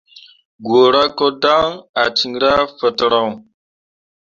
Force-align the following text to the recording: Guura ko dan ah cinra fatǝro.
Guura 0.65 1.03
ko 1.17 1.25
dan 1.41 1.69
ah 2.01 2.09
cinra 2.17 2.53
fatǝro. 2.79 3.23